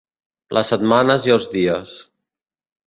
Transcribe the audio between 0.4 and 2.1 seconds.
Les setmanes i els dies.